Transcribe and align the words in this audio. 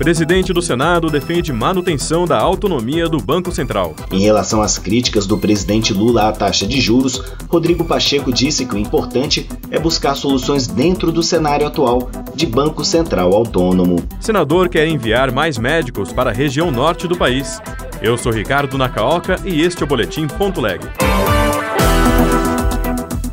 Presidente 0.00 0.50
do 0.50 0.62
Senado 0.62 1.10
defende 1.10 1.52
manutenção 1.52 2.24
da 2.24 2.38
autonomia 2.40 3.06
do 3.06 3.18
Banco 3.18 3.52
Central. 3.52 3.94
Em 4.10 4.20
relação 4.20 4.62
às 4.62 4.78
críticas 4.78 5.26
do 5.26 5.36
presidente 5.36 5.92
Lula 5.92 6.26
à 6.26 6.32
taxa 6.32 6.66
de 6.66 6.80
juros, 6.80 7.22
Rodrigo 7.50 7.84
Pacheco 7.84 8.32
disse 8.32 8.64
que 8.64 8.74
o 8.74 8.78
importante 8.78 9.46
é 9.70 9.78
buscar 9.78 10.14
soluções 10.14 10.66
dentro 10.66 11.12
do 11.12 11.22
cenário 11.22 11.66
atual 11.66 12.10
de 12.34 12.46
Banco 12.46 12.82
Central 12.82 13.34
Autônomo. 13.34 14.02
Senador 14.18 14.70
quer 14.70 14.88
enviar 14.88 15.30
mais 15.30 15.58
médicos 15.58 16.14
para 16.14 16.30
a 16.30 16.32
região 16.32 16.70
norte 16.70 17.06
do 17.06 17.14
país. 17.18 17.60
Eu 18.00 18.16
sou 18.16 18.32
Ricardo 18.32 18.78
Nacaoca 18.78 19.36
e 19.44 19.60
este 19.60 19.82
é 19.82 19.84
o 19.84 19.86
Boletim 19.86 20.26
Ponto 20.26 20.62
Leg. 20.62 20.80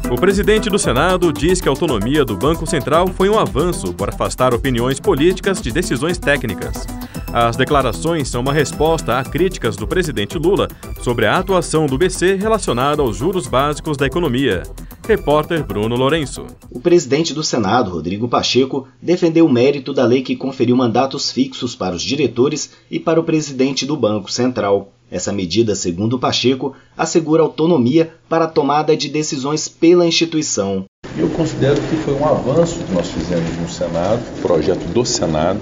O 0.09 0.15
presidente 0.15 0.69
do 0.69 0.79
Senado 0.79 1.33
diz 1.33 1.59
que 1.59 1.67
a 1.67 1.71
autonomia 1.71 2.23
do 2.23 2.37
Banco 2.37 2.65
Central 2.65 3.07
foi 3.09 3.29
um 3.29 3.37
avanço 3.37 3.93
para 3.93 4.13
afastar 4.13 4.53
opiniões 4.53 5.01
políticas 5.01 5.61
de 5.61 5.69
decisões 5.69 6.17
técnicas. 6.17 6.87
As 7.33 7.57
declarações 7.57 8.29
são 8.29 8.39
uma 8.39 8.53
resposta 8.53 9.19
a 9.19 9.23
críticas 9.23 9.75
do 9.75 9.85
presidente 9.85 10.37
Lula 10.37 10.69
sobre 11.01 11.25
a 11.25 11.37
atuação 11.37 11.87
do 11.87 11.97
BC 11.97 12.35
relacionada 12.35 13.01
aos 13.01 13.17
juros 13.17 13.47
básicos 13.47 13.97
da 13.97 14.05
economia. 14.05 14.63
Repórter 15.05 15.65
Bruno 15.65 15.97
Lourenço. 15.97 16.45
O 16.71 16.79
presidente 16.79 17.33
do 17.33 17.43
Senado, 17.43 17.91
Rodrigo 17.91 18.29
Pacheco, 18.29 18.87
defendeu 19.01 19.45
o 19.45 19.51
mérito 19.51 19.93
da 19.93 20.05
lei 20.05 20.21
que 20.21 20.37
conferiu 20.37 20.75
mandatos 20.75 21.31
fixos 21.31 21.75
para 21.75 21.95
os 21.95 22.01
diretores 22.01 22.71
e 22.89 22.97
para 22.97 23.19
o 23.19 23.23
presidente 23.23 23.85
do 23.85 23.97
Banco 23.97 24.31
Central. 24.31 24.93
Essa 25.09 25.31
medida, 25.31 25.73
segundo 25.73 26.19
Pacheco, 26.19 26.73
assegura 26.97 27.41
autonomia 27.41 28.13
para 28.27 28.43
a 28.45 28.47
tomada 28.47 28.95
de 28.95 29.07
decisões 29.07 29.69
pela 29.69 30.05
instituição. 30.05 30.83
Eu 31.17 31.29
considero 31.29 31.79
que 31.81 31.95
foi 31.97 32.13
um 32.13 32.25
avanço 32.25 32.79
que 32.79 32.93
nós 32.93 33.07
fizemos 33.07 33.57
no 33.57 33.69
Senado, 33.69 34.21
projeto 34.41 34.85
do 34.93 35.05
Senado, 35.05 35.61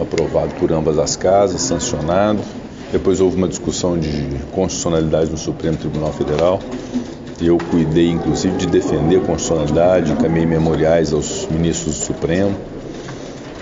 aprovado 0.00 0.54
por 0.54 0.72
ambas 0.72 0.98
as 0.98 1.14
casas, 1.14 1.60
sancionado. 1.60 2.40
Depois 2.90 3.20
houve 3.20 3.36
uma 3.36 3.48
discussão 3.48 3.98
de 3.98 4.38
constitucionalidade 4.50 5.30
no 5.30 5.36
Supremo 5.36 5.76
Tribunal 5.76 6.12
Federal. 6.12 6.60
Eu 7.40 7.58
cuidei, 7.70 8.08
inclusive, 8.08 8.56
de 8.56 8.66
defender 8.66 9.16
a 9.16 9.20
constitucionalidade, 9.20 10.12
encaminhei 10.12 10.46
memoriais 10.46 11.12
aos 11.12 11.46
ministros 11.50 11.98
do 11.98 12.04
Supremo. 12.04 12.56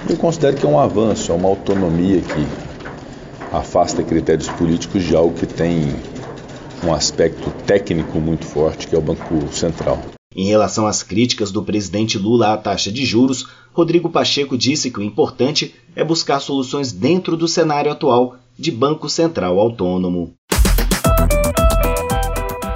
Eu 0.09 0.17
considero 0.17 0.57
que 0.57 0.65
é 0.65 0.69
um 0.69 0.79
avanço, 0.79 1.33
é 1.33 1.34
uma 1.34 1.49
autonomia 1.49 2.21
que 2.21 2.70
afasta 3.53 4.03
critérios 4.03 4.48
políticos 4.48 5.03
de 5.05 5.15
algo 5.15 5.34
que 5.34 5.47
tem 5.47 5.95
um 6.84 6.93
aspecto 6.93 7.51
técnico 7.67 8.20
muito 8.20 8.45
forte, 8.45 8.87
que 8.87 8.95
é 8.95 8.98
o 8.98 9.03
Banco 9.03 9.53
Central. 9.53 10.01
Em 10.34 10.47
relação 10.47 10.87
às 10.87 11.03
críticas 11.03 11.51
do 11.51 11.62
presidente 11.62 12.17
Lula 12.17 12.53
à 12.53 12.56
taxa 12.56 12.91
de 12.93 13.05
juros, 13.05 13.48
Rodrigo 13.73 14.09
Pacheco 14.09 14.56
disse 14.56 14.91
que 14.91 15.01
o 15.01 15.03
importante 15.03 15.75
é 15.95 16.05
buscar 16.05 16.41
soluções 16.41 16.93
dentro 16.93 17.37
do 17.37 17.48
cenário 17.48 17.91
atual 17.91 18.37
de 18.56 18.71
Banco 18.71 19.09
Central 19.09 19.59
Autônomo. 19.59 20.33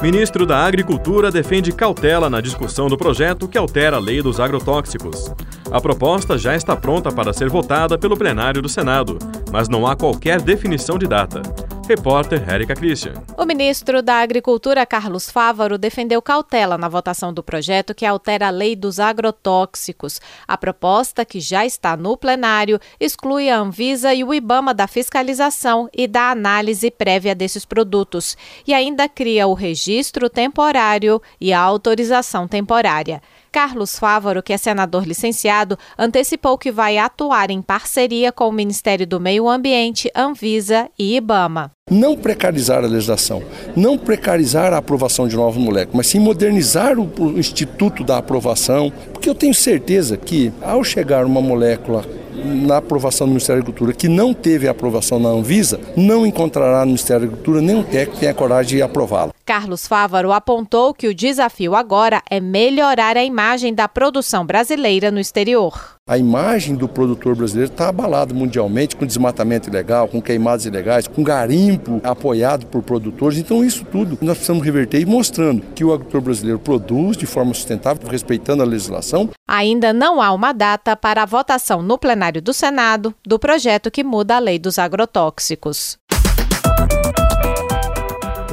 Ministro 0.03 0.45
da 0.45 0.59
Agricultura 0.59 1.31
defende 1.31 1.73
cautela 1.73 2.29
na 2.29 2.41
discussão 2.41 2.89
do 2.89 2.99
projeto 2.99 3.49
que 3.49 3.57
altera 3.57 3.97
a 3.97 4.01
lei 4.01 4.21
dos 4.21 4.39
agrotóxicos. 4.39 5.33
A 5.71 5.81
proposta 5.81 6.37
já 6.37 6.55
está 6.55 6.77
pronta 6.77 7.11
para 7.11 7.33
ser 7.33 7.49
votada 7.49 7.97
pelo 7.97 8.17
plenário 8.17 8.61
do 8.61 8.69
Senado, 8.69 9.19
mas 9.55 9.69
não 9.69 9.87
há 9.87 9.95
qualquer 9.95 10.41
definição 10.41 10.99
de 10.99 11.07
data. 11.07 11.41
Repórter 11.89 12.43
Érica 12.51 12.75
Christian. 12.75 13.13
O 13.39 13.45
ministro 13.45 14.03
da 14.03 14.15
Agricultura, 14.15 14.85
Carlos 14.85 15.31
Fávaro, 15.31 15.79
defendeu 15.79 16.21
cautela 16.21 16.77
na 16.77 16.89
votação 16.89 17.33
do 17.33 17.41
projeto 17.41 17.95
que 17.95 18.05
altera 18.05 18.49
a 18.49 18.51
lei 18.51 18.75
dos 18.75 18.99
agrotóxicos. 18.99 20.21
A 20.49 20.59
proposta, 20.59 21.25
que 21.25 21.39
já 21.39 21.65
está 21.65 21.97
no 21.97 22.17
plenário, 22.17 22.81
exclui 22.99 23.49
a 23.49 23.57
Anvisa 23.57 24.13
e 24.13 24.25
o 24.25 24.35
Ibama 24.35 24.75
da 24.75 24.89
fiscalização 24.89 25.89
e 25.97 26.09
da 26.09 26.33
análise 26.33 26.91
prévia 26.91 27.33
desses 27.33 27.65
produtos 27.65 28.37
e 28.67 28.75
ainda 28.75 29.09
cria 29.09 29.47
o 29.47 29.55
registro 29.55 30.29
temporário 30.29 31.23
e 31.41 31.53
a 31.53 31.61
autorização 31.61 32.49
temporária. 32.49 33.23
Carlos 33.55 33.97
Fávaro, 33.97 34.43
que 34.43 34.53
é 34.53 34.59
senador 34.59 35.07
licenciado, 35.07 35.79
antecipou 35.97 36.59
que 36.59 36.73
vai 36.73 36.99
atuar 36.99 37.53
em 37.53 37.63
parceria 37.63 38.33
com 38.33 38.49
o 38.49 38.53
Ministério 38.53 39.07
do 39.07 39.21
Meio 39.21 39.49
Ambiente, 39.49 40.11
Anvisa 40.13 40.91
e 40.99 41.17
Ibama. 41.17 41.71
Não 41.89 42.17
precarizar 42.17 42.79
a 42.79 42.89
legislação, 42.89 43.45
não 43.77 43.97
precarizar 43.97 44.73
a 44.73 44.79
aprovação 44.79 45.29
de 45.29 45.37
novos 45.37 45.63
moléculas, 45.63 45.97
mas 45.99 46.09
sim 46.09 46.19
modernizar 46.19 46.99
o, 46.99 47.09
o 47.17 47.39
instituto 47.39 48.03
da 48.03 48.19
aprovação, 48.19 48.93
porque 49.13 49.31
eu 49.31 49.37
tenho 49.37 49.55
certeza 49.55 50.17
que 50.17 50.53
ao 50.61 50.83
chegar 50.83 51.25
uma 51.25 51.41
molécula 51.41 52.05
na 52.35 52.79
aprovação 52.79 53.29
do 53.29 53.31
Ministério 53.31 53.63
da 53.63 53.69
Agricultura 53.69 53.97
que 53.97 54.09
não 54.09 54.35
teve 54.35 54.67
aprovação 54.67 55.21
na 55.21 55.29
Anvisa, 55.29 55.79
não 55.97 56.27
encontrará 56.27 56.81
no 56.81 56.87
Ministério 56.87 57.21
da 57.21 57.27
Agricultura 57.29 57.63
nenhum 57.63 57.85
técnico 57.85 58.15
que 58.15 58.21
tenha 58.21 58.35
coragem 58.35 58.79
de 58.79 58.83
aprová-la. 58.83 59.34
Carlos 59.45 59.87
Fávaro 59.87 60.33
apontou 60.33 60.95
que 60.95 61.07
o 61.07 61.15
desafio 61.15 61.75
agora 61.75 62.23
é 62.31 62.41
melhorar 62.41 63.17
a 63.17 63.25
imagem 63.25 63.75
da 63.75 63.87
produção 63.87 64.47
brasileira 64.47 65.11
no 65.11 65.21
exterior. 65.21 65.95
A 66.07 66.19
imagem 66.19 66.75
do 66.75 66.87
produtor 66.87 67.35
brasileiro 67.35 67.73
está 67.73 67.89
abalada 67.89 68.35
mundialmente 68.35 68.95
com 68.95 69.07
desmatamento 69.07 69.71
ilegal, 69.71 70.07
com 70.07 70.21
queimadas 70.21 70.67
ilegais, 70.67 71.09
com 71.09 71.23
garimpo 71.23 71.99
apoiado 72.05 72.67
por 72.67 72.83
produtores. 72.83 73.39
Então, 73.39 73.65
isso 73.65 73.87
tudo 73.87 74.19
nós 74.21 74.37
precisamos 74.37 74.63
reverter 74.63 75.01
e 75.01 75.07
mostrando 75.07 75.63
que 75.75 75.83
o 75.83 75.93
agricultor 75.93 76.21
brasileiro 76.21 76.59
produz 76.59 77.17
de 77.17 77.25
forma 77.25 77.55
sustentável, 77.55 78.07
respeitando 78.07 78.63
a 78.63 78.67
legislação. 78.67 79.31
Ainda 79.49 79.95
não 79.95 80.21
há 80.21 80.31
uma 80.33 80.53
data 80.53 80.95
para 80.95 81.23
a 81.23 81.27
votação 81.27 81.83
no 81.83 81.97
plenário 81.97 82.43
do 82.43 82.53
Senado 82.53 83.15
do 83.27 83.39
projeto 83.39 83.91
que 83.91 84.05
muda 84.05 84.37
a 84.37 84.39
lei 84.39 84.59
dos 84.59 84.79
agrotóxicos. 84.79 85.97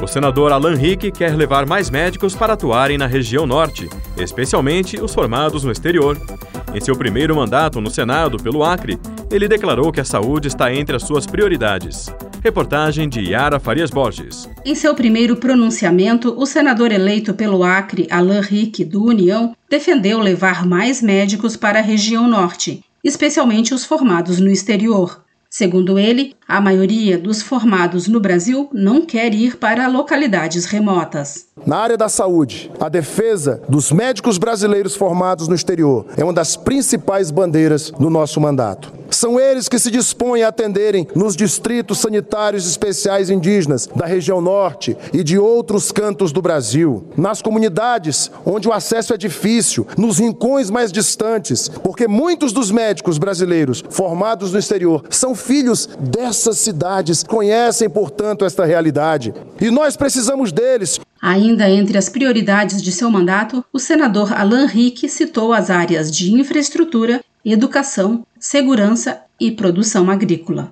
O 0.02 0.06
senador 0.08 0.50
Alan 0.50 0.74
Rick 0.74 1.12
quer 1.12 1.36
levar 1.36 1.64
mais 1.64 1.88
médicos 1.88 2.34
para 2.34 2.54
atuarem 2.54 2.98
na 2.98 3.06
região 3.06 3.46
norte, 3.46 3.88
especialmente 4.16 5.00
os 5.00 5.14
formados 5.14 5.62
no 5.62 5.70
exterior. 5.70 6.20
Em 6.74 6.80
seu 6.80 6.96
primeiro 6.96 7.36
mandato 7.36 7.80
no 7.80 7.88
Senado 7.88 8.36
pelo 8.36 8.64
Acre, 8.64 8.98
ele 9.30 9.46
declarou 9.46 9.92
que 9.92 10.00
a 10.00 10.04
saúde 10.04 10.48
está 10.48 10.74
entre 10.74 10.96
as 10.96 11.04
suas 11.04 11.24
prioridades. 11.24 12.12
Reportagem 12.42 13.08
de 13.08 13.20
Yara 13.20 13.60
Farias 13.60 13.90
Borges. 13.92 14.50
Em 14.64 14.74
seu 14.74 14.92
primeiro 14.92 15.36
pronunciamento, 15.36 16.34
o 16.36 16.44
senador 16.46 16.90
eleito 16.90 17.32
pelo 17.32 17.62
Acre, 17.62 18.08
Alan 18.10 18.40
Rick, 18.40 18.84
do 18.84 19.04
União, 19.04 19.56
defendeu 19.70 20.18
levar 20.18 20.66
mais 20.66 21.00
médicos 21.00 21.56
para 21.56 21.78
a 21.78 21.82
região 21.82 22.26
norte, 22.26 22.84
especialmente 23.04 23.72
os 23.72 23.84
formados 23.84 24.40
no 24.40 24.50
exterior. 24.50 25.22
Segundo 25.54 25.98
ele, 25.98 26.34
a 26.48 26.62
maioria 26.62 27.18
dos 27.18 27.42
formados 27.42 28.08
no 28.08 28.18
Brasil 28.18 28.70
não 28.72 29.04
quer 29.04 29.34
ir 29.34 29.58
para 29.58 29.86
localidades 29.86 30.64
remotas. 30.64 31.44
Na 31.66 31.76
área 31.76 31.98
da 31.98 32.08
saúde, 32.08 32.70
a 32.80 32.88
defesa 32.88 33.60
dos 33.68 33.92
médicos 33.92 34.38
brasileiros 34.38 34.96
formados 34.96 35.48
no 35.48 35.54
exterior 35.54 36.06
é 36.16 36.24
uma 36.24 36.32
das 36.32 36.56
principais 36.56 37.30
bandeiras 37.30 37.90
do 37.90 38.08
nosso 38.08 38.40
mandato. 38.40 39.01
São 39.12 39.38
eles 39.38 39.68
que 39.68 39.78
se 39.78 39.90
dispõem 39.90 40.42
a 40.42 40.48
atenderem 40.48 41.06
nos 41.14 41.36
distritos 41.36 41.98
sanitários 41.98 42.66
especiais 42.66 43.30
indígenas 43.30 43.86
da 43.94 44.06
região 44.06 44.40
norte 44.40 44.96
e 45.12 45.22
de 45.22 45.38
outros 45.38 45.92
cantos 45.92 46.32
do 46.32 46.40
Brasil, 46.40 47.04
nas 47.16 47.42
comunidades 47.42 48.30
onde 48.44 48.68
o 48.68 48.72
acesso 48.72 49.12
é 49.12 49.16
difícil, 49.16 49.86
nos 49.96 50.18
rincões 50.18 50.70
mais 50.70 50.90
distantes, 50.90 51.68
porque 51.68 52.08
muitos 52.08 52.52
dos 52.52 52.70
médicos 52.70 53.18
brasileiros 53.18 53.84
formados 53.90 54.52
no 54.52 54.58
exterior 54.58 55.04
são 55.10 55.34
filhos 55.34 55.88
dessas 56.00 56.58
cidades, 56.58 57.22
conhecem, 57.22 57.88
portanto, 57.88 58.44
esta 58.44 58.64
realidade. 58.64 59.34
E 59.60 59.70
nós 59.70 59.96
precisamos 59.96 60.52
deles. 60.52 60.98
Ainda 61.20 61.70
entre 61.70 61.96
as 61.96 62.08
prioridades 62.08 62.82
de 62.82 62.90
seu 62.90 63.08
mandato, 63.10 63.64
o 63.72 63.78
senador 63.78 64.32
Alan 64.32 64.66
Rick 64.66 65.08
citou 65.08 65.52
as 65.52 65.70
áreas 65.70 66.10
de 66.10 66.32
infraestrutura 66.32 67.22
educação, 67.44 68.24
segurança 68.38 69.22
e 69.40 69.50
produção 69.50 70.08
agrícola. 70.10 70.68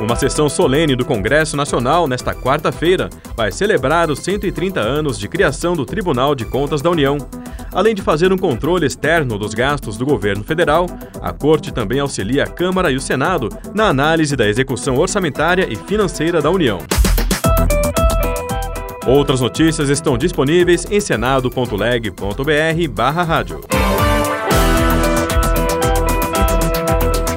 Uma 0.00 0.14
sessão 0.16 0.48
solene 0.48 0.94
do 0.94 1.04
Congresso 1.04 1.56
Nacional 1.56 2.06
nesta 2.06 2.32
quarta-feira 2.34 3.10
vai 3.34 3.50
celebrar 3.50 4.08
os 4.10 4.20
130 4.20 4.78
anos 4.78 5.18
de 5.18 5.26
criação 5.28 5.74
do 5.74 5.86
Tribunal 5.86 6.34
de 6.34 6.44
Contas 6.44 6.82
da 6.82 6.90
União. 6.90 7.16
Além 7.72 7.94
de 7.94 8.02
fazer 8.02 8.30
um 8.32 8.38
controle 8.38 8.86
externo 8.86 9.38
dos 9.38 9.54
gastos 9.54 9.96
do 9.96 10.04
governo 10.04 10.44
federal, 10.44 10.86
a 11.20 11.32
Corte 11.32 11.72
também 11.72 12.00
auxilia 12.00 12.44
a 12.44 12.46
Câmara 12.46 12.92
e 12.92 12.96
o 12.96 13.00
Senado 13.00 13.48
na 13.74 13.88
análise 13.88 14.36
da 14.36 14.46
execução 14.46 14.98
orçamentária 14.98 15.66
e 15.68 15.74
financeira 15.74 16.42
da 16.42 16.50
União. 16.50 16.78
Outras 19.06 19.40
notícias 19.40 19.88
estão 19.88 20.16
disponíveis 20.16 20.86
em 20.90 21.00
senado.leg.br/rádio. 21.00 23.73